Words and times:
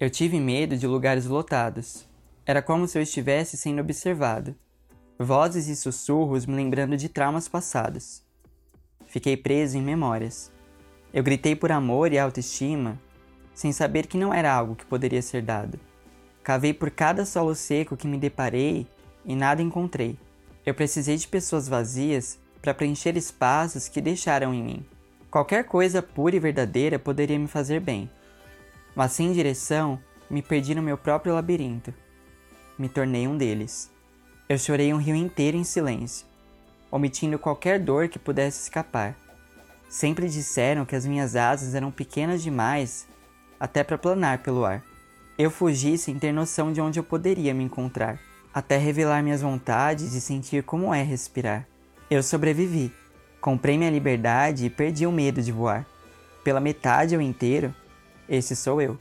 Eu 0.00 0.08
tive 0.08 0.40
medo 0.40 0.78
de 0.78 0.86
lugares 0.86 1.26
lotados. 1.26 2.08
Era 2.46 2.62
como 2.62 2.88
se 2.88 2.96
eu 2.96 3.02
estivesse 3.02 3.58
sendo 3.58 3.82
observado. 3.82 4.56
Vozes 5.18 5.68
e 5.68 5.76
sussurros 5.76 6.46
me 6.46 6.54
lembrando 6.54 6.96
de 6.96 7.06
traumas 7.06 7.46
passados. 7.46 8.22
Fiquei 9.04 9.36
preso 9.36 9.76
em 9.76 9.82
memórias. 9.82 10.50
Eu 11.12 11.22
gritei 11.22 11.54
por 11.54 11.70
amor 11.70 12.14
e 12.14 12.18
autoestima, 12.18 12.98
sem 13.52 13.72
saber 13.72 14.06
que 14.06 14.16
não 14.16 14.32
era 14.32 14.50
algo 14.50 14.74
que 14.74 14.86
poderia 14.86 15.20
ser 15.20 15.42
dado. 15.42 15.78
Cavei 16.42 16.72
por 16.72 16.90
cada 16.90 17.26
solo 17.26 17.54
seco 17.54 17.94
que 17.94 18.06
me 18.06 18.16
deparei 18.16 18.86
e 19.22 19.36
nada 19.36 19.60
encontrei. 19.60 20.18
Eu 20.64 20.72
precisei 20.72 21.18
de 21.18 21.28
pessoas 21.28 21.68
vazias 21.68 22.38
para 22.62 22.72
preencher 22.72 23.18
espaços 23.18 23.86
que 23.86 24.00
deixaram 24.00 24.54
em 24.54 24.62
mim. 24.62 24.86
Qualquer 25.30 25.64
coisa 25.64 26.00
pura 26.00 26.36
e 26.36 26.40
verdadeira 26.40 26.98
poderia 26.98 27.38
me 27.38 27.46
fazer 27.46 27.80
bem, 27.80 28.08
mas 28.94 29.12
sem 29.12 29.32
direção, 29.32 29.98
me 30.28 30.42
perdi 30.42 30.74
no 30.74 30.82
meu 30.82 30.96
próprio 30.96 31.34
labirinto. 31.34 31.92
Me 32.78 32.88
tornei 32.88 33.26
um 33.26 33.36
deles. 33.36 33.90
Eu 34.48 34.58
chorei 34.58 34.92
um 34.92 34.98
rio 34.98 35.14
inteiro 35.14 35.56
em 35.56 35.64
silêncio, 35.64 36.26
omitindo 36.90 37.38
qualquer 37.38 37.78
dor 37.78 38.08
que 38.08 38.18
pudesse 38.18 38.62
escapar. 38.62 39.16
Sempre 39.88 40.28
disseram 40.28 40.84
que 40.84 40.96
as 40.96 41.04
minhas 41.04 41.36
asas 41.36 41.74
eram 41.74 41.90
pequenas 41.90 42.42
demais 42.42 43.06
até 43.58 43.84
para 43.84 43.98
planar 43.98 44.38
pelo 44.38 44.64
ar. 44.64 44.82
Eu 45.36 45.50
fugi 45.50 45.98
sem 45.98 46.18
ter 46.18 46.32
noção 46.32 46.72
de 46.72 46.80
onde 46.80 46.98
eu 46.98 47.04
poderia 47.04 47.54
me 47.54 47.64
encontrar, 47.64 48.18
até 48.52 48.76
revelar 48.76 49.22
minhas 49.22 49.42
vontades 49.42 50.14
e 50.14 50.20
sentir 50.20 50.62
como 50.62 50.92
é 50.94 51.02
respirar. 51.02 51.66
Eu 52.10 52.22
sobrevivi, 52.22 52.92
comprei 53.40 53.78
minha 53.78 53.90
liberdade 53.90 54.66
e 54.66 54.70
perdi 54.70 55.06
o 55.06 55.12
medo 55.12 55.40
de 55.42 55.52
voar. 55.52 55.86
Pela 56.42 56.60
metade 56.60 57.14
ou 57.14 57.22
inteiro, 57.22 57.74
esse 58.30 58.54
sou 58.54 58.80
eu. 58.80 58.96